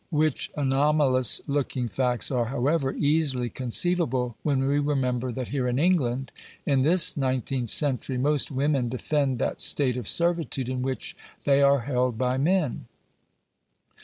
Which 0.09 0.49
anomalous 0.57 1.41
looking 1.45 1.87
facts 1.87 2.31
are, 2.31 2.45
however, 2.45 2.95
easily 2.95 3.51
conceivable 3.51 4.35
when 4.41 4.61
we 4.67 4.79
remember 4.79 5.31
that 5.31 5.49
here 5.49 5.67
in 5.67 5.77
England, 5.77 6.31
in 6.65 6.81
this 6.81 7.15
nineteenth 7.15 7.69
century, 7.69 8.17
most 8.17 8.49
women 8.49 8.89
defend 8.89 9.37
that 9.37 9.61
state 9.61 9.97
of 9.97 10.07
servitude 10.07 10.69
in 10.69 10.81
which 10.81 11.15
they 11.45 11.61
are 11.61 11.81
held 11.81 12.17
by 12.17 12.37
men. 12.39 12.87